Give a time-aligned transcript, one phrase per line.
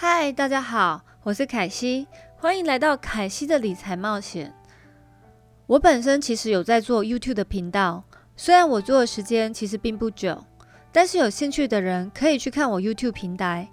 [0.00, 4.54] 嗨，大家好，我是凯西，欢迎来到凯西的理财冒险。
[5.66, 8.04] 我本身其实有在做 YouTube 的频道，
[8.36, 10.44] 虽然我做的时间其实并不久，
[10.92, 13.68] 但是有兴趣的人可以去看我 YouTube 平台。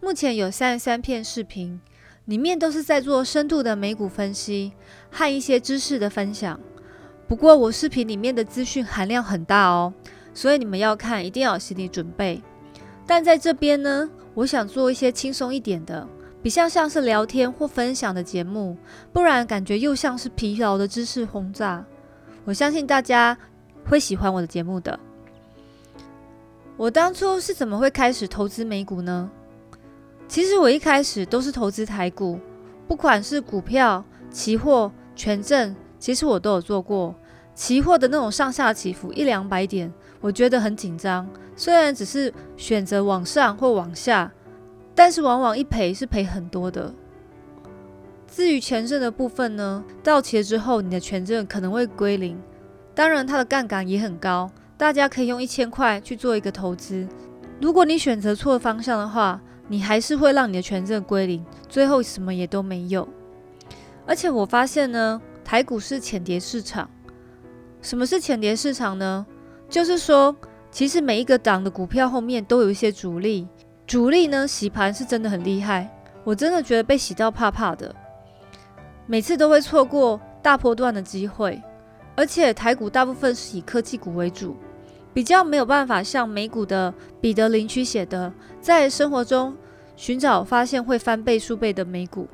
[0.00, 1.80] 目前有三十三片视频，
[2.26, 4.74] 里面都是在做深度的美股分析
[5.10, 6.60] 和一些知识的分享。
[7.26, 9.92] 不过我视频里面的资讯含量很大哦，
[10.32, 12.40] 所以你们要看一定要有心理准备。
[13.04, 14.08] 但在这边呢。
[14.34, 16.06] 我想做一些轻松一点的，
[16.42, 18.76] 比较像是聊天或分享的节目，
[19.12, 21.84] 不然感觉又像是疲劳的知识轰炸。
[22.44, 23.36] 我相信大家
[23.88, 24.98] 会喜欢我的节目的。
[26.76, 29.30] 我当初是怎么会开始投资美股呢？
[30.26, 32.40] 其实我一开始都是投资台股，
[32.88, 37.14] 不管是股票、期货、权证，其实我都有做过。
[37.54, 39.92] 期货的那种上下起伏一两百点，
[40.24, 41.28] 我觉得很紧张。
[41.54, 44.32] 虽然只是选择往上或往下，
[44.94, 46.94] 但是往往一赔是赔很多的。
[48.26, 52.40] 至于权证的部分呢，到期了之后，你的权证可能会归零。
[52.94, 57.06] 当然，它的杠杆也很高，大家可以用一千块去做一个投资。
[57.60, 59.38] 如果你选择错方向的话，
[59.68, 63.06] 你还是会让你的权证归零，最后什么也都没有。
[64.06, 66.88] 而且我发现呢，台股是浅碟市场。
[67.82, 69.26] 什么是浅碟市场呢？
[69.68, 70.34] 就是说。
[70.70, 73.46] 其实每一个党的股票后面都有一些主力，
[73.86, 75.88] 主力呢洗盘是真的很厉害，
[76.24, 77.94] 我真的觉得被洗到怕怕的，
[79.06, 81.62] 每次都会错过大波段的机会，
[82.16, 84.56] 而且台股大部分是以科技股为主，
[85.12, 89.56] 比较没有办法像美股的彼得林区写的，在生活中
[89.94, 92.26] 寻找发现会翻倍数倍的美股，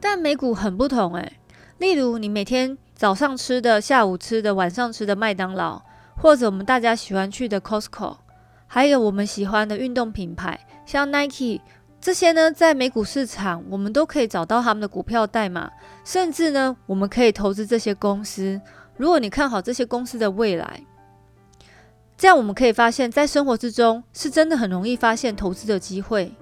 [0.00, 1.34] 但美股很不同诶，
[1.78, 5.80] 例如你每天早上吃的、下午吃的、晚上吃的麦当劳。
[6.16, 8.16] 或者我们大家喜欢去的 Costco，
[8.66, 11.60] 还有我们喜欢的运动品牌，像 Nike
[12.00, 15.70] 这些呢，在美股市场我们都可以找到他们的股票代码，
[16.04, 18.60] 甚至呢，我们可以投资这些公司。
[18.96, 20.80] 如果你看好这些公司的未来，
[22.16, 26.32] 这样我们可以发现，在生活之中是真的很容易发现投资的机会。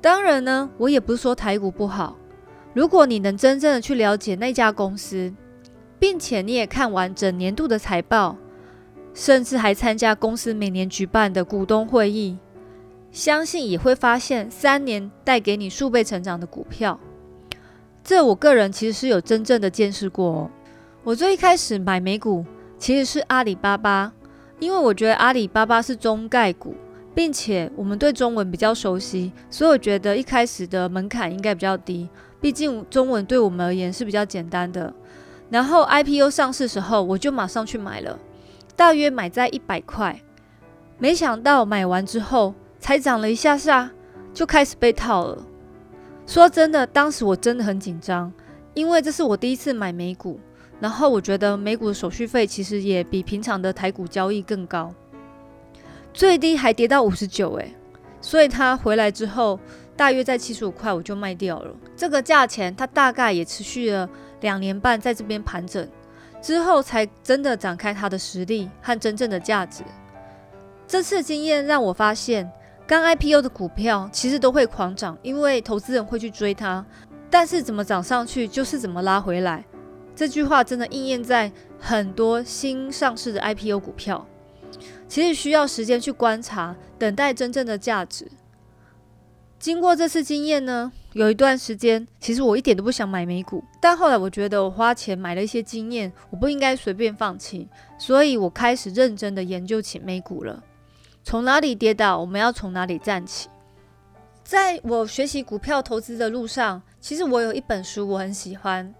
[0.00, 2.16] 当然呢，我也不是说台股不好，
[2.74, 5.32] 如果你能真正的去了解那家公司，
[5.98, 8.36] 并且你也看完整年度的财报。
[9.14, 12.36] 甚至还参加公司每年举办的股东会议，
[13.12, 16.98] 相信也会发现三年带给你数倍成长的股票。
[18.02, 20.50] 这我个人其实是有真正的见识过哦。
[21.04, 22.44] 我最一开始买美股
[22.76, 24.12] 其实是阿里巴巴，
[24.58, 26.74] 因为我觉得阿里巴巴是中概股，
[27.14, 32.08] 并且我们对中文比较熟悉，所以我觉得一开始的门槛应该比较低。
[32.40, 34.92] 毕竟中文对我们而言是比较简单的。
[35.48, 38.18] 然后 IPO 上市时候，我就马上去买了。
[38.76, 40.20] 大约买在一百块，
[40.98, 43.90] 没想到买完之后才涨了一下下，
[44.32, 45.38] 就开始被套了。
[46.26, 48.32] 说真的，当时我真的很紧张，
[48.74, 50.40] 因为这是我第一次买美股，
[50.80, 54.92] 然后我觉得美股的手续费其实也比平常的台股交易更高，
[56.12, 57.74] 最低还跌到五十九诶，
[58.20, 59.60] 所以它回来之后，
[59.96, 61.74] 大约在七十五块我就卖掉了。
[61.94, 64.08] 这个价钱它大概也持续了
[64.40, 65.86] 两年半，在这边盘整。
[66.44, 69.82] 之后才真的展开它的实力和真正的价值。
[70.86, 72.52] 这次经验让我发现，
[72.86, 76.84] 刚 IPO 的股票其实都会狂涨，因为投资人会去追它。
[77.30, 79.64] 但是怎么涨上去就是怎么拉回来。
[80.14, 81.50] 这句话真的应验在
[81.80, 84.26] 很多新上市的 IPO 股票。
[85.08, 88.30] 其实需要时间去观察，等待真正的价值。
[89.58, 90.92] 经过这次经验呢？
[91.14, 100.60] 有一段时间，其实我一点都不想买美股，但后来我觉得我花钱买了一些经验，我不应该随便放弃，所以我开始认真的研究起美股了。
[101.22, 103.48] 从哪里跌倒，我们要从哪里站起。
[104.42, 108.92] 在我学习股票投资的路上，其实我有一本书我很喜欢，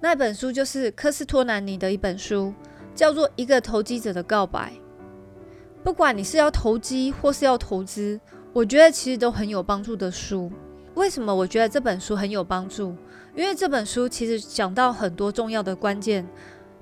[0.00, 2.54] 那本书就是科斯托南尼的一本书，
[2.94, 4.72] 叫做《一个投机者的告白》。
[5.84, 8.18] 不管你是要投机或是要投资，
[8.54, 10.50] 我觉得其实都很有帮助的书。
[10.94, 12.94] 为什么我觉得这本书很有帮助？
[13.34, 16.26] 因为这本书其实讲到很多重要的关键。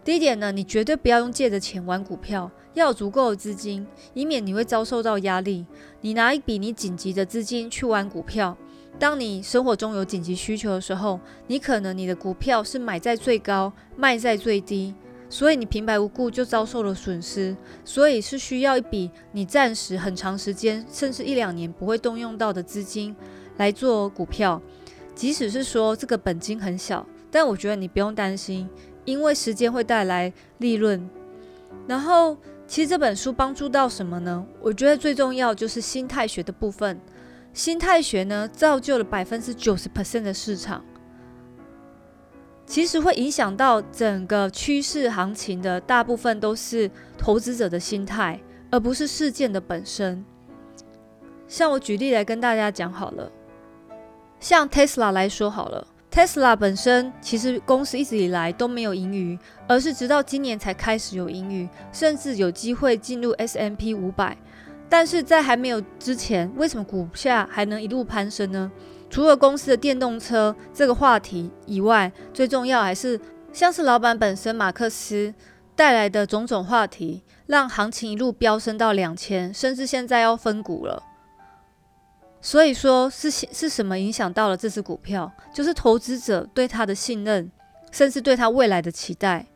[0.05, 5.65] 第一点呢，你绝对不要用借的钱玩股票，要有足够的资金，以免你会遭受到压力。
[6.03, 8.57] 你拿一笔你紧急的资金去玩股票，
[8.99, 14.95] 当你生活中有紧急需求的时候，你可能你的股票是买在最高，卖在最低，
[15.31, 17.57] 所以你平白无故就遭受了损失。
[17.83, 23.17] 所以是需要一笔你暂时很长时间，甚至一两年不会动用到的资金。
[23.57, 24.61] 来做股票，
[25.15, 28.69] 即使是说这个本金很小，但我觉得你不用担心，
[29.05, 31.09] 因为时间会带来利润。
[31.87, 34.47] 然后，其实这本书帮助到什么呢？
[34.61, 37.01] 我觉得最重要就是心态学的部分。
[37.53, 40.85] 心态学呢，造就了百分之九十 percent 的市场。
[42.65, 48.41] 其实会影响到整个趋势行情的大部分都是投资者的心态，
[48.71, 50.25] 而不是事件的本身。
[51.47, 53.31] 像我举例来跟大家讲好了，
[54.43, 64.37] 像 Tesla 来说好了，Tesla 本身其实公司一直以来都没有盈余，而是直到今年才开始有盈余，甚至有机会进入 S M P 五百。
[64.89, 68.69] 但是在还没有之前，为什么股价还能一路攀升呢？
[69.09, 73.19] 除了公司的电动车这个话题以外，最重要还是
[73.53, 75.33] 像是老板本身马克思
[75.77, 81.01] 带来的种种话题，让行情一路飙升到两千，甚至现在要分股了。
[82.43, 85.33] 所以说是是什么影响到了这只股票？
[85.55, 87.51] 就是投资者对它的信任，
[87.93, 89.47] 甚至对它未来的期待。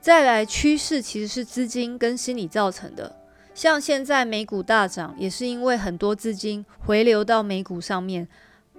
[0.00, 3.16] 再来趋势其实是资金跟心理造成的，
[3.54, 8.28] 像现在美股大涨，也是因为很多资金回流到美股上面。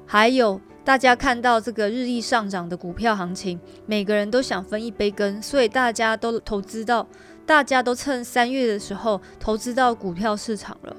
[0.06, 7.08] 还有大家看到这个日益上涨的股票行情，每个人都想分一杯羹，所以大家都投资到，
[7.46, 10.96] 大家都趁三月的时候投资到股票市场了。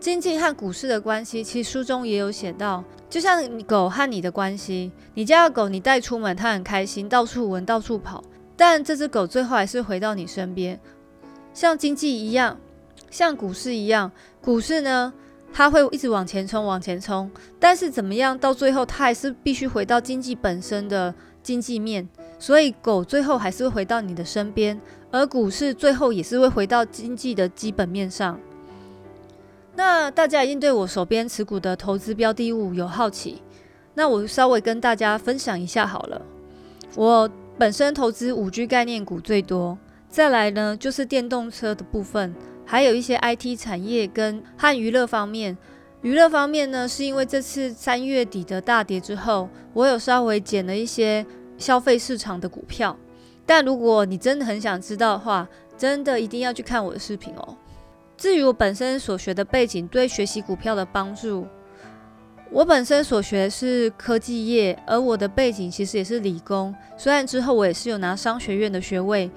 [0.00, 8.22] 经济和股市的关系，其实书中也有写到，就像狗和你的关系，你家的狗你带出门，它很开心，到处闻，到处跑，
[8.56, 10.78] 但这只狗最后还是回到你身边。
[11.52, 12.56] 像经济一样，
[13.10, 14.10] 像股市一样，
[14.40, 15.12] 股市呢？
[15.50, 17.28] 它会一直往前冲，往前冲，
[17.58, 21.12] 但是怎么样，到最后它还是必须回到经济本身的
[21.42, 22.06] 经济面，
[22.38, 24.78] 所以狗最后还是会回到你的身边，
[25.10, 28.38] 而股市最后也是会回到经济的基本面上。
[29.78, 33.40] 那大家一定对我手边持股的投资标的物有好奇，
[33.94, 36.20] 那我稍微跟大家分享一下好了。
[36.96, 39.78] 我本身投资五 G 概念股最多，
[40.08, 42.34] 再来呢就是电动车的部分。
[42.66, 45.56] 还有一些 IT 产业跟和娱乐方面，
[46.02, 51.24] 娱乐方面呢，是因为这次三月底的大跌之后，我有稍微减了一些
[51.56, 52.96] 消费市场的股票。
[53.46, 57.56] 但如果你真的很想知道的话，真的一定要去看我的视频哦。
[58.18, 61.46] 至于我本身所学的背景对学习股票的帮助，
[62.50, 69.30] 我本身所学是科技业，而我的背景其实也是理工，虽然之后我也是有拿商学院的学位。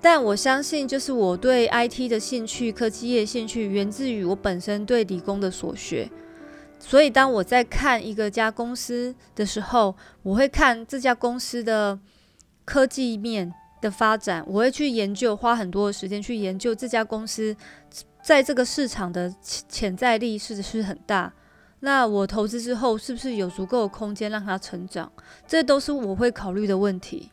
[0.00, 6.08] 但我相信，就是我对 IT 的兴趣、科技业兴趣，源自于我本身对理工的所学。
[6.78, 11.98] 所以，当我在看一个家公司的时候，我会看这家公司的
[12.64, 17.56] 科技面的发展，我会去研究，花很多的时间去研究这家公司
[18.22, 21.32] 在这个市场的潜在力是不是很大。
[21.80, 25.12] 那我投资之后，是不是有足够的空间让它成长？
[25.46, 27.30] 这都是我会考虑的问题。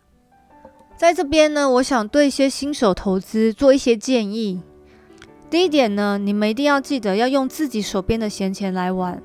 [0.96, 4.62] 在这边呢，我想对一些新手投资做一些建议。
[5.50, 9.22] 第一点呢，你们一定要记得要用自己手边的闲钱来玩。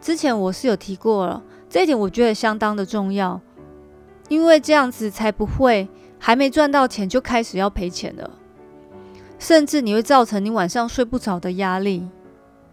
[0.00, 3.40] 之前我是有提过了，这一点我觉得相当的重要，
[4.28, 5.88] 因为这样子才不会
[6.26, 8.30] 还没赚到钱就开始要赔钱了，
[9.38, 12.08] 甚至你会造成你晚上睡不着的压力。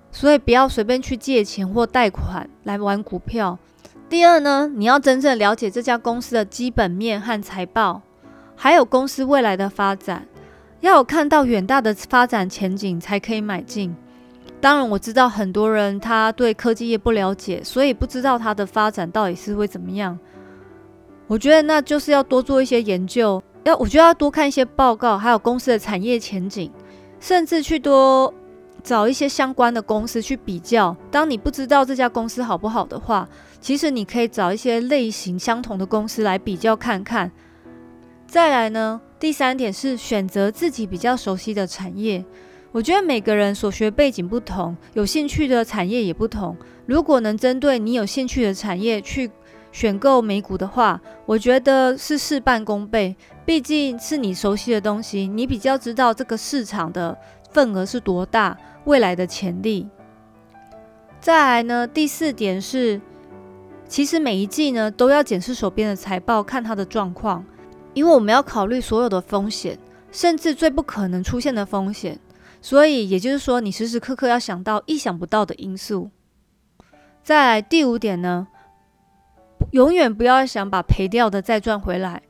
[0.10, 3.60] 所以不要随便去借钱或贷款来玩股票。
[4.08, 8.02] 第二呢，你要真正了解这家公司的基本面和财报。
[8.56, 10.26] 还有公司未来的发展，
[10.80, 13.94] 要有看到远大的发展前景才可以买进。
[14.62, 20.18] 当然，我知道很多人他对科技业不了解，所以不知道它的发展到底是会怎么样。
[21.32, 26.70] 我觉得那就是要多做一些研究，要我觉得要多看一些报告，还有公司的产业前景，
[27.22, 28.34] 甚至去多
[28.84, 30.94] 找一些相关的公司去比较。
[31.10, 33.30] 当你不知道这家公司好不好的话，
[33.62, 37.32] 其实你可以找一些类型相同的公司来比较看看。
[38.28, 42.26] 再来呢，第三点是选择自己比较熟悉的产业。
[42.74, 46.58] 我觉得每个人所学背景不同，有兴趣的产业也不同。
[46.86, 49.32] 如果能针对你有兴趣的产业去
[49.72, 53.16] 选购美股的话，我觉得是事半功倍。
[53.46, 57.18] 毕竟是你熟悉的东西，你比较知道这个市场的
[57.50, 59.88] 份额是多大，未来的潜力。
[61.20, 63.00] 再来呢，第四点是，
[63.88, 67.46] 其实每一季呢都要检视手边的财报，看它的状况。
[67.94, 69.78] 因为我们要考虑所有的风险，
[70.12, 72.18] 甚至最不可能出现的风险，
[72.62, 76.10] 所以也就是说，你时时刻刻要想到意想不到的因素。
[77.22, 78.48] 在第五点呢，
[79.72, 82.22] 永远不要想把赔掉的再赚回来。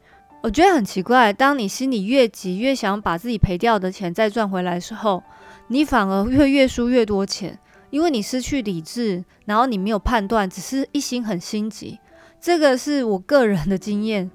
[0.44, 5.22] 我觉得很奇怪，当你心里越急，越想把自己赔掉的钱再赚回来的时候，
[5.68, 7.60] 你反而会越输越多钱，
[7.92, 12.00] 因为你失去理智，然后你没有判断，只是一心很心急。
[12.40, 14.32] 这个是我个人的经验。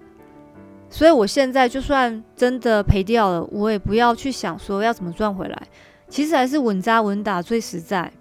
[0.88, 5.62] 所以，我现在就算真的赔掉了，我也不要去想说要怎么赚回来。
[6.08, 8.12] 其实还是稳扎稳打最实在。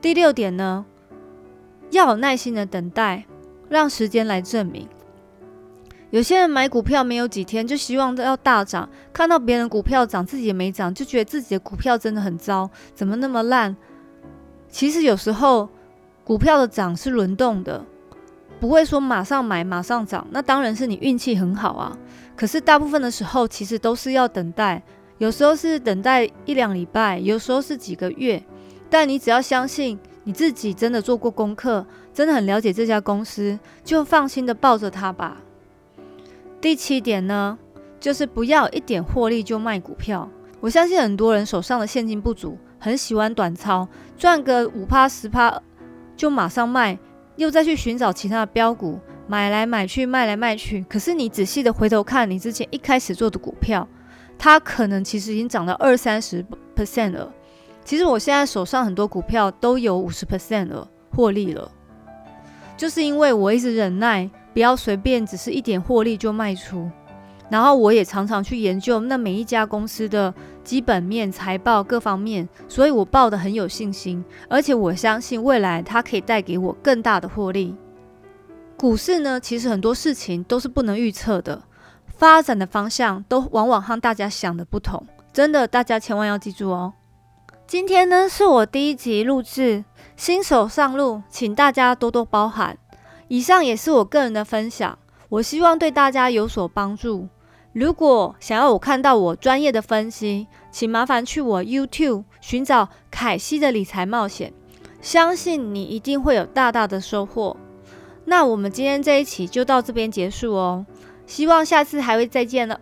[0.00, 0.86] 第六点呢，
[1.90, 3.24] 要有耐心的等待，
[3.68, 4.88] 让时间来证明。
[6.10, 13.76] 有些人买股票没有几天，就希望要大涨，看到别人股票涨，自己也没涨，就觉得自己的股票真的很糟，怎么那么烂？
[14.70, 15.68] 其实有时候
[16.24, 17.84] 股票的涨是轮动的，
[18.58, 21.96] 不会说马上买马上涨，那当然是你运气很好啊。
[22.34, 24.82] 可是大部分的时候，其实都是要等待，
[25.18, 28.42] 有时候是等待一两礼拜，有时候是几个月。
[28.88, 29.98] 但你只要相信
[30.28, 35.38] 你自己真的做过功课，真的很了解这家公司，就放心的抱着它吧。
[36.60, 37.58] 第七点呢，
[37.98, 40.28] 就是不要一点获利就卖股票。
[40.60, 45.62] 我相信很多人手上的现金不足，很喜欢短操，赚个五趴十趴
[46.14, 46.98] 就马上卖，
[47.36, 50.84] 又再去寻找其他的标股，买来买去，卖来卖去。
[50.90, 53.88] 可是你仔细的回头看你之前一开始做的股票，
[54.36, 56.44] 它可能其实已经涨到二三十
[56.76, 57.32] percent 了。
[57.88, 61.72] 其实我现在手上很多股票都有五十 percent 了获利了，
[62.76, 64.28] 就是因为我一直忍耐。
[64.52, 66.90] 不要随便只是一点获利就卖出，
[67.48, 77.74] 然后我也常常去研究那每一家公司的基本面、财报各方面，所以我报的很有信心，而且我相信未来它可以带给我更大的获利。
[78.76, 81.62] 股市呢，其实很多事情都是不能预测的，
[82.06, 86.92] 发展的方向都往往和大家想的不同，真的，大家千万要记住哦。
[87.68, 89.84] 今天呢是我第一集录制，
[90.16, 92.78] 新手上路，请大家多多包涵。
[93.28, 94.98] 以上也是我个人的分享，
[95.28, 97.28] 我希望对大家有所帮助。
[97.74, 104.50] 如果想要我看到我专业的分析，请麻烦去我 YouTube 寻找凯西的理财冒险，
[105.02, 107.54] 相信你一定会有大大的收获。
[108.24, 110.86] 那我们今天这一期就到这边结束哦，
[111.26, 112.80] 希望下次还会再见了。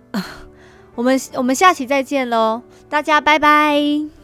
[0.94, 4.15] 我们我们下期再见喽，大家拜拜。